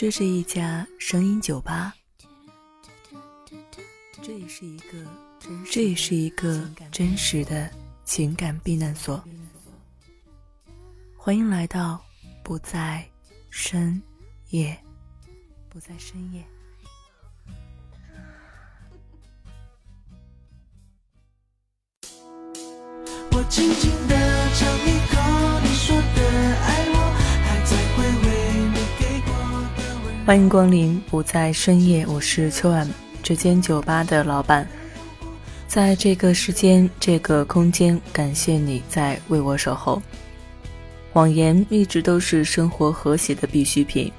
[0.00, 1.94] 这是一家声音酒吧，
[4.22, 5.06] 这也是一个
[5.70, 7.70] 这也是一个真实的
[8.02, 9.22] 情感避难所。
[11.18, 12.02] 欢迎来到
[12.42, 13.06] 不在
[13.50, 14.00] 深
[14.48, 14.74] 夜，
[15.68, 16.42] 不在深夜。
[23.32, 24.99] 我轻轻地尝一
[30.30, 32.88] 欢迎光临不在深夜，我是秋晚，
[33.20, 34.64] 这间酒吧的老板。
[35.66, 40.00] 在这个时间、这个空间，感谢你在为我守候。
[41.12, 44.12] 谎言一直都是生活和谐的必需品，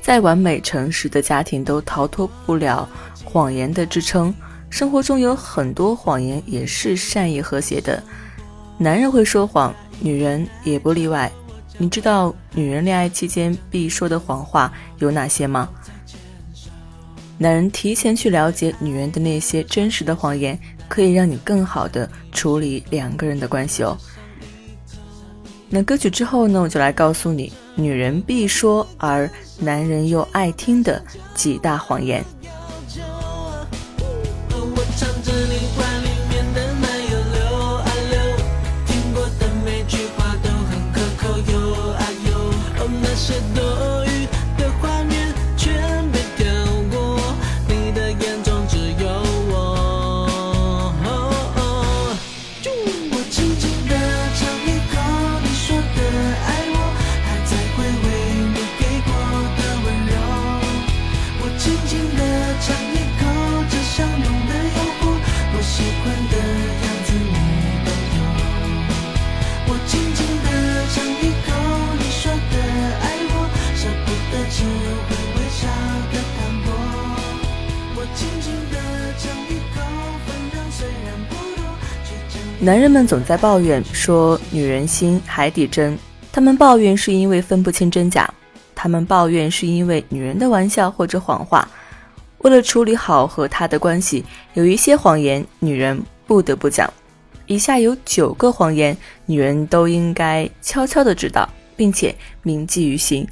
[0.00, 2.88] 再完美诚实的家庭都逃脱不了
[3.24, 4.34] 谎言的支撑。
[4.68, 8.02] 生活中有很多谎言也是善意和谐的。
[8.78, 11.30] 男人会说谎，女人也不例外。
[11.78, 15.68] 你知道女人恋爱期间必说的谎话有哪些吗？
[17.38, 20.56] 男人提前去了解女人的那些真实的谎言，
[20.88, 23.96] 可以让你更好的处理两个人的关系哦。
[25.68, 31.02] 那歌曲之后呢，我就来告诉你，女人必说而男人又爱听的
[31.34, 32.22] 几大谎言。
[82.60, 85.98] 男人们总在抱怨说女人心海底针，
[86.30, 88.32] 他们抱怨是因为分不清真假，
[88.72, 91.68] 他们抱怨是因为女人的玩笑或者谎话。
[92.38, 94.24] 为了处理好和他的关系，
[94.54, 96.88] 有一些谎言女人不得不讲。
[97.46, 98.96] 以下有九个谎言，
[99.26, 103.26] 女人都应该悄悄的知道，并且铭记于心，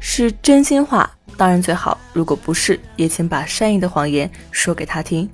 [0.00, 5.28] 是真心话当然最好，如果不是，也请把善意的谎言说给他听。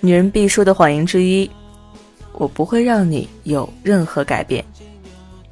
[0.00, 1.50] 女人必说的谎言之一。
[2.34, 4.64] 我不会让你有任何改变。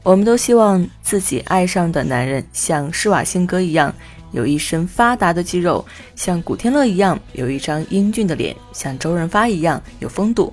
[0.02, 3.94] 我们都希望自己爱上的男人像施瓦辛格一样
[4.32, 5.84] 有一身发达的肌肉，
[6.16, 10.52] 像古天乐一样有一张英俊的脸，像周润发一样有风度。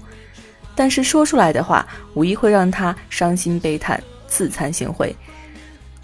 [0.75, 5.16] 但是说出来的话，无疑会让他伤心悲叹、自惭形秽。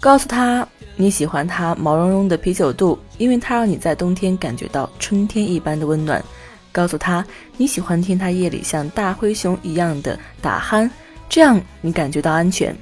[0.00, 0.66] 告诉他
[0.96, 6.22] 你喜欢他毛茸茸的啤酒肚，因为他让你在冬天感觉到春天一般的温暖。
[6.70, 7.24] 告诉他
[7.56, 10.90] 你喜欢听他夜里像大灰熊一样的打鼾，
[11.28, 12.76] 这样你感觉到安全。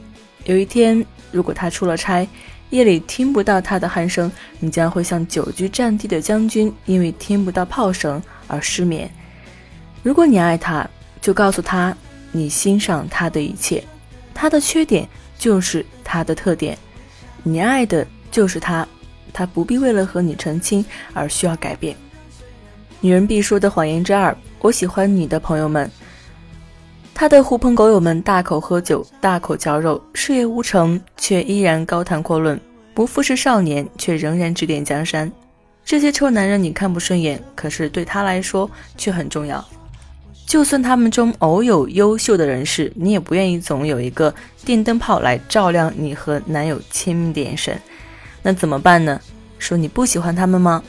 [0.45, 2.27] 有一天，如果他出了差，
[2.71, 9.11] 夜里听不到他的鼾声，你将会像久居战地的将军，因为听不到炮声而失眠。
[10.03, 10.89] 如果你爱他，
[11.21, 11.97] 就告诉他
[12.33, 13.84] 你欣赏他的一切，
[14.33, 15.06] 他的缺点
[15.39, 16.77] 就是他的特点，
[17.42, 18.86] 你爱的就是他，
[19.32, 21.97] 他不必为了和你澄清而需要改变。
[23.00, 25.91] 女人必说的谎言之二：我喜欢你的朋友们。
[27.14, 32.58] 他的狐朋狗友们大口喝酒，大口嚼肉，事业无成却依然高谈阔论，
[32.94, 35.30] 不复是少年却仍然指点江山。
[35.84, 39.62] 这些臭男人你看不顺眼，可是对他来说却很重要。
[40.47, 47.80] 就算他们中偶有优秀的人士，你也不愿意总有一个电灯泡来照亮你和男友亲密的眼神。
[48.42, 49.20] 那怎么办呢？
[49.58, 50.82] 说你不喜欢他们吗？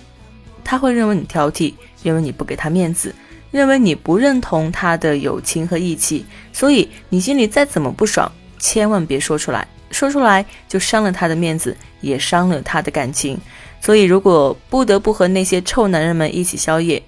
[0.63, 1.73] 他会认为你挑剔。
[2.03, 3.15] 认为你不给他面子，
[3.49, 13.39] 认为你不认同他的友情和义气，所以你心里再怎么不爽，千万别说出来，说出来就伤了他的面子，也伤了他的感情。
[13.79, 17.01] 所以，如果不得不和那些臭男人们一起宵夜，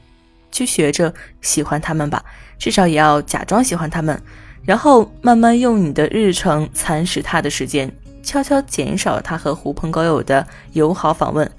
[0.56, 2.24] 去学着喜欢他们吧，
[2.58, 4.18] 至少也要假装喜欢他们，
[4.64, 7.92] 然后慢慢用你的日程蚕食他的时间，
[8.24, 11.50] 悄悄减少他和狐朋狗友的友好访问。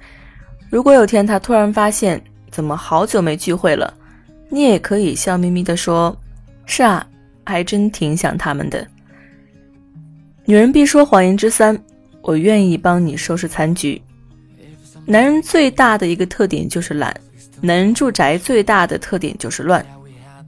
[0.71, 3.93] 如果有天他突然发现，怎么好久没聚会了？
[4.49, 6.17] 你也可以笑眯眯地说
[6.65, 7.05] ：“是啊，
[7.45, 8.83] 还真挺想他们的。”
[10.43, 11.79] 女人必说谎言之三：
[12.23, 14.01] 我愿意帮你收拾残局。
[15.05, 17.15] 男人最大的一个特点就是懒，
[17.61, 19.85] 男人住宅最大的特点就是乱。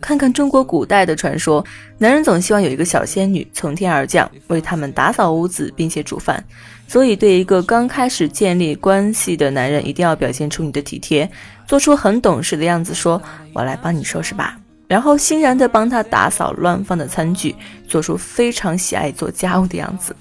[0.02, 1.66] 看看中国古代的传说，
[1.98, 6.42] 男人总希望有一个小仙女从天而降，为他们打扫屋子，并且煮饭。
[6.88, 11.30] 所以，对一个刚开始建立关系的男人，一定要表现出你的体贴，
[11.68, 13.22] 做出很懂事的样子，说
[13.54, 14.58] ：“我来帮你收拾吧。”
[14.88, 17.54] 然后欣然地帮他打扫乱放的餐具，
[17.88, 20.16] 做出非常喜爱做家务的样子。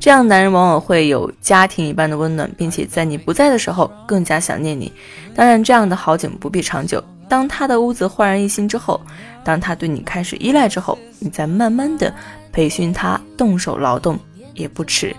[0.00, 4.92] 这样，男人往往会有家庭一般的温暖，并且在你不在的时候更加想念你。
[5.34, 7.02] 当然，这样的好景不必长久。
[7.28, 9.00] 当他的屋子焕然一新之后，
[9.44, 12.14] 当他对你开始依赖之后，你再慢慢的
[12.52, 14.18] 培训他动手劳动
[14.54, 15.14] 也不迟。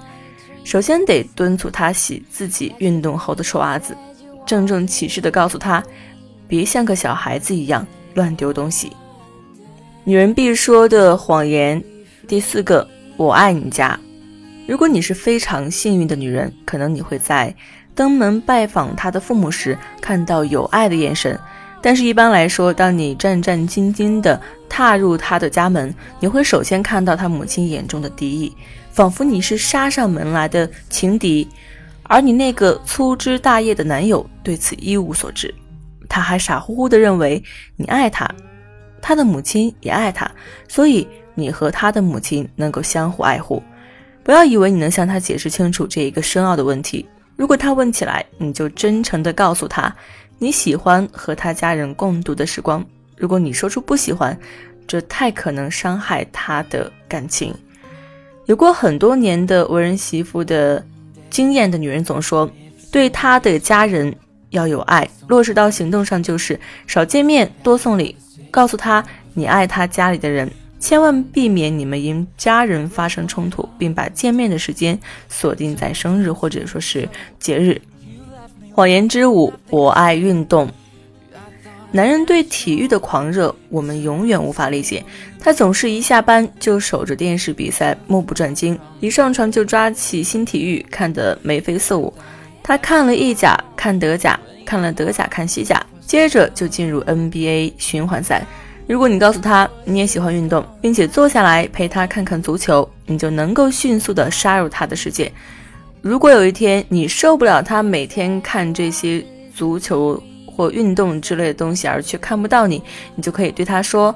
[0.63, 3.95] 首先得敦促他洗自己运动后的臭袜子，
[4.45, 5.83] 郑重其事的告诉他，
[6.47, 7.85] 别像个小孩子一样
[8.15, 8.91] 乱丢东西。
[10.03, 11.83] 女人必说的谎言，
[12.27, 12.87] 第四个，
[13.17, 13.99] 我爱你家。
[14.69, 17.51] 如果你是非常幸运的女人，可能你会在
[17.95, 21.37] 登门拜访他的父母时看到有爱的眼神。
[21.81, 24.39] 但是，一般来说，当你战战兢兢地
[24.69, 28.55] 踏入他的家门，你会首先看到他母亲眼中的敌意，
[28.91, 31.47] 仿佛你是杀上门来的情敌，
[32.03, 35.51] 而你那个粗枝大叶的男友对此一无所知。
[36.07, 37.43] 他还傻乎乎地认为
[37.75, 38.29] 你爱他，
[39.01, 40.29] 他的母亲也爱他，
[40.67, 43.63] 所以你和他的母亲能够相互爱护。
[44.23, 47.05] 不要以为你能向他解释清楚这一个深奥的问题，
[47.35, 49.93] 如果他问起来，你就真诚地告诉他。
[50.41, 52.85] 你喜欢和他家人共度的时光。
[53.17, 54.37] 如果你说出不喜欢，
[54.87, 57.53] 这太可能伤害他的感情。
[58.45, 60.83] 有过很多年的为人媳妇的
[61.29, 62.49] 经验的女人总说，
[62.89, 64.15] 对他的家人
[64.51, 66.57] 要有爱，落实到行动上就是
[66.87, 68.15] 少见面，多送礼，
[68.49, 70.49] 告诉他你爱他家里的人，
[70.79, 74.97] 千万避免你们因家人发生冲突，并把见面的时间
[75.27, 77.81] 锁定在生日或者说是节日。
[78.73, 80.69] 谎言之舞，我爱运动。
[81.91, 85.03] 男人对体育的狂热，我们永远无法理解。
[85.39, 92.13] 他总是一下班就守着电视比赛，目不转睛；一上床就抓起新体育，看得眉飞色舞。
[92.61, 98.45] 他看了意甲，看德甲，看了德甲，看西甲，接着就进入 NBA 循环赛。
[98.89, 105.31] 如果你告诉他你也喜欢运动，并且坐下来陪他看看足球，你就能够迅速地杀入他的世界。
[106.01, 112.81] 如果有一天你受不了他每天看这些足球或运动之类的东西，而却看不到你，
[113.13, 114.13] 你就可以对他说：“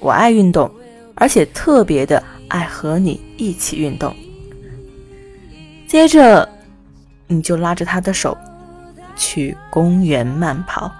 [0.00, 0.68] 我爱运动，
[1.14, 4.12] 而且特别的爱和你一起运动。”
[5.86, 6.48] 接着，
[7.28, 8.36] 你就拉着他的手
[9.14, 10.90] 去公园慢跑，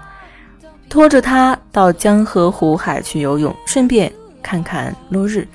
[0.95, 4.09] 拖着他到江河湖海去游泳，顺便
[4.41, 5.45] 看看落日。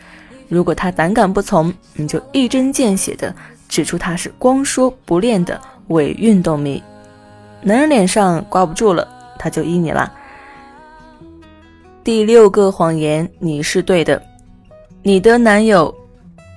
[0.50, 3.34] 如果他胆敢不从，你就一针见血的。
[3.66, 5.58] 指出他是光说不练的
[5.88, 6.82] 伪运动迷，
[7.62, 9.08] 男人脸上挂不住了，
[9.38, 10.12] 他就依你了。
[12.04, 14.22] 第六个谎言，你是对的。
[15.02, 15.94] 你的男友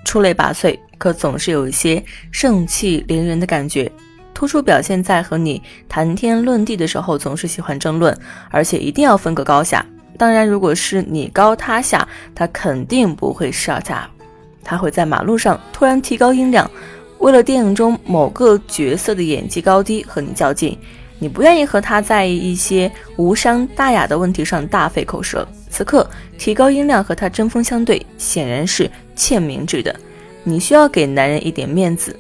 [0.03, 2.03] 出类拔萃，可总是有一些
[2.33, 3.89] 盛气凌人的感觉，
[4.43, 8.13] 突出表现在和你谈天论地的时候总是喜欢争论，
[8.49, 9.85] 而且一定要分个高下。
[10.17, 12.05] 当然，如果是你高他下，
[12.35, 14.05] 他肯定不会上架，
[14.61, 16.69] 他会在马路上突然提高音量。
[17.19, 20.77] 为了电影中某个角色的演技高低和你较劲，
[21.19, 25.47] 你不愿意和他在一些无伤大雅的问题上大费口舌。
[25.69, 26.05] 此刻
[26.37, 29.95] 提高音量和他针锋相对，显然是欠明智的。
[30.43, 32.13] 你需要给男人一点面子，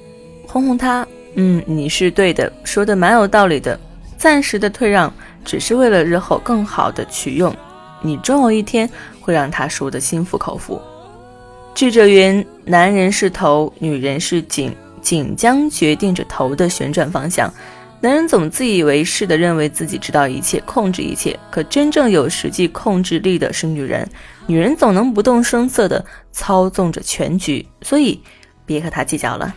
[0.47, 1.05] 哄哄他。
[1.35, 3.79] 嗯，你是对的，说的蛮有道理的。
[4.17, 7.53] 暂时的退让，只是为了日后更好的取用。
[8.01, 10.81] 你终有一天会让他输得心服口服。
[11.73, 14.73] 智者云：男人是头，女人是颈。
[15.01, 17.53] 颈将决定着头的旋转方向。
[17.99, 24.07] 男人总自以为是的认为自己知道一切，控制一切，可真正有实际控制力的是女人。
[24.47, 28.21] 女人总能不动声色的操纵着全局，所以
[28.65, 29.53] 别和他计较了。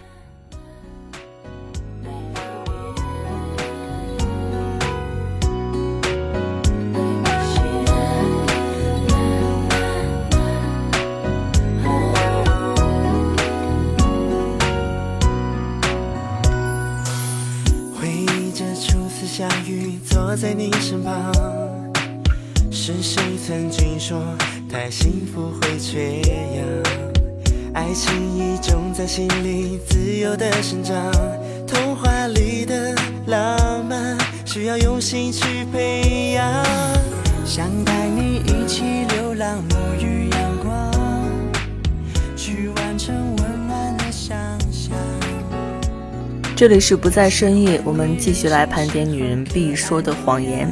[19.37, 21.31] 下雨，坐在你身旁，
[22.71, 24.19] 是谁曾经说
[24.67, 26.65] 太幸福会缺氧？
[27.75, 30.97] 爱情已种在心里自由的生长，
[31.67, 32.95] 童话里的
[33.27, 34.17] 浪漫
[34.47, 36.65] 需要用心去培养。
[37.45, 39.26] 想带你一起流
[46.57, 50.67] 这里是不在深夜，我们继续来盘点女人必说的谎言。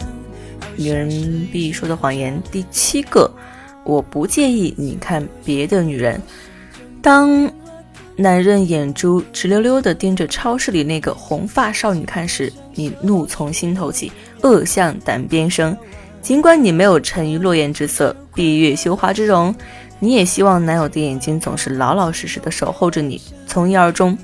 [0.76, 3.30] 女人必说的谎言第七个，
[3.84, 6.18] 我不介意你看别的女人。
[7.02, 7.52] 当
[8.16, 14.10] 男人眼珠直溜溜地盯着超市里那个红发少女看时，你怒从心头起，
[14.40, 15.76] 恶向胆边生。
[16.22, 19.54] 尽管你没有沉鱼落雁之色，闭月羞花之容，
[19.98, 24.16] 你也希望男友的眼睛总是老老实实的守候着你，从一而终。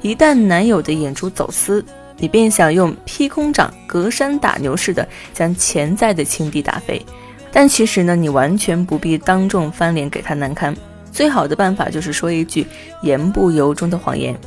[0.00, 1.84] 一旦男友的眼珠走私，
[2.16, 7.04] 你便想用劈空掌、隔山打牛似的将潜在的情敌打飞。
[7.50, 10.76] 但其实呢，你完全不必当众翻脸给他难堪。
[11.10, 12.66] 最好的办法就是说一句
[13.02, 14.38] 言不由衷的谎言：“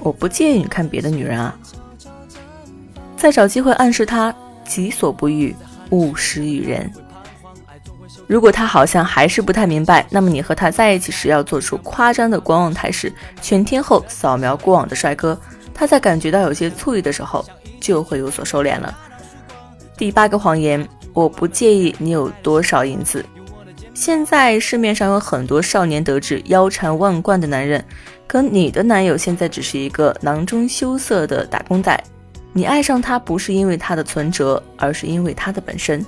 [0.00, 1.56] 我不介意你看别的女人啊。”
[3.16, 4.34] 再找机会暗示他
[4.66, 5.54] “己所不欲，
[5.90, 6.90] 勿施于人”。
[8.26, 13.12] 如果他好像还是不太明白，那么你和他在一起时要做出夸张的观望态势，
[13.42, 15.38] 全天候扫描过往的帅哥。
[15.74, 17.44] 他在感觉到有些醋意的时候，
[17.80, 18.96] 就会有所收敛了。
[19.96, 23.24] 第八个谎言：我不介意你有多少银子。
[23.92, 27.84] 现在市面上有很多少年得志、腰缠万贯的男人，
[28.26, 32.02] 可你的男友现在只是一个囊中羞涩的打工仔。
[32.52, 36.04] 你爱上他不是因为他的存折，而是因为他的本身。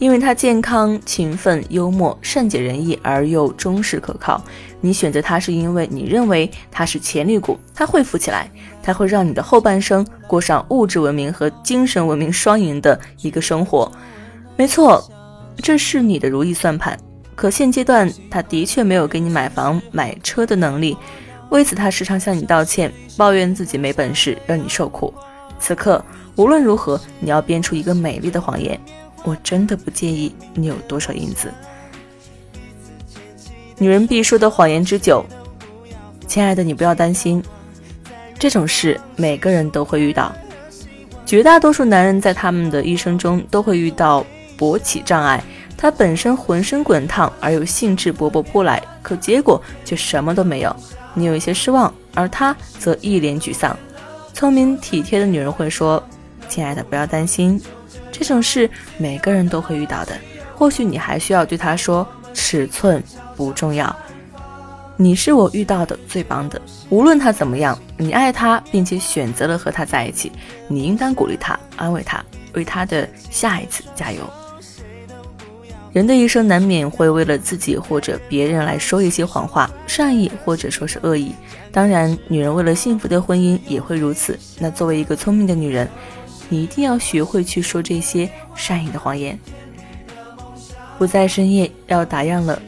[0.00, 4.42] 因为他健康、勤奋、幽默、善解人意而又忠实可靠，
[4.80, 8.50] 你选择他是因为你认为他是潜力股，他会富起来，
[8.82, 13.92] 他会让你的后半生过上物质文明和精神文明双赢的一个生活。
[14.56, 15.06] 没错，
[15.58, 16.98] 这是你的如意算盘。
[17.36, 20.96] 可现阶段，他的确没有给你买房买车的能力，
[21.50, 25.12] 为此他时常向你道歉，抱怨自己没本事，让你受苦。
[25.58, 26.02] 此刻，
[26.36, 28.80] 无论如何，你要编出一个美丽的谎言。
[29.24, 31.52] 我真的不介意你有多少银子。
[33.78, 35.24] 女人必说的谎言之九，
[36.26, 37.42] 亲爱的，你不要担心，
[38.38, 40.32] 这种事每个人都会遇到。
[41.24, 44.26] 绝大多数男人在他们的一生中都会遇到
[44.58, 45.42] 勃起障碍，
[45.76, 50.74] 他本身浑身滚烫而又兴致勃勃扑来，可结果却什么都没有。
[51.14, 53.76] 你有一些失望，而他则一脸沮丧。
[54.34, 56.02] 聪明体贴的女人会说
[56.48, 57.60] ：“亲爱的，不要担心。”
[58.12, 60.14] 这种事每个人都会遇到的，
[60.54, 63.02] 或许你还需要对他说：“尺寸
[63.36, 63.94] 不重要，
[64.96, 66.60] 你是我遇到的最棒的。
[66.90, 70.30] 无论他怎么样，你爱他，并且选择了和他在一起，
[70.68, 72.22] 你应当鼓励他，安慰他，
[72.54, 74.20] 为他的下一次加油。”
[75.92, 81.34] 人的一生难免会为了自己或者别人来说一些谎话，善意或者说是恶意。
[81.72, 84.38] 当然，女人为了幸福的婚姻也会如此。
[84.58, 85.88] 那作为一个聪明的女人。
[86.50, 89.38] 你一定要学会去说这些善意的谎言。
[90.98, 92.60] 不在深夜要打烊了，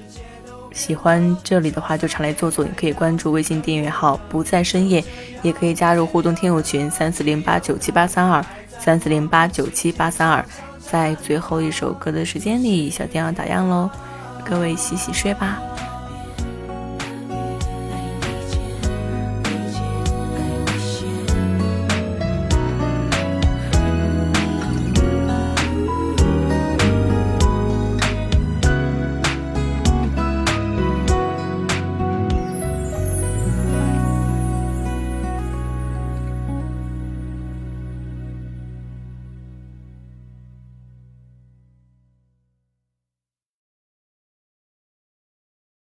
[0.73, 2.65] 喜欢这里的话就常来坐坐。
[2.65, 5.05] 你可以关注微信订阅号“不在深夜”，
[5.43, 8.43] 也可以加入互动听友群三四零八九七八三二
[8.79, 10.43] 三四零八九七八三二。
[10.81, 13.91] 在最后一首歌的时间里，小店要打烊喽，
[14.45, 15.61] 各位洗洗睡吧。